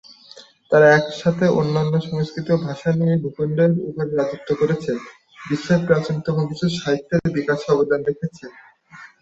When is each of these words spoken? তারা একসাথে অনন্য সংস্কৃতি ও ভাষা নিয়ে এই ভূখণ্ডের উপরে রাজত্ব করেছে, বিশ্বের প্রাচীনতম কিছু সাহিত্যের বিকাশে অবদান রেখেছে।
তারা 0.71 0.87
একসাথে 0.97 1.45
অনন্য 1.59 1.93
সংস্কৃতি 2.07 2.49
ও 2.53 2.63
ভাষা 2.67 2.89
নিয়ে 2.97 3.13
এই 3.15 3.21
ভূখণ্ডের 3.23 3.71
উপরে 3.89 4.11
রাজত্ব 4.11 4.49
করেছে, 4.61 4.91
বিশ্বের 5.39 5.79
প্রাচীনতম 5.87 6.37
কিছু 6.49 6.65
সাহিত্যের 6.79 7.21
বিকাশে 7.37 7.67
অবদান 7.73 8.01
রেখেছে। 8.09 8.45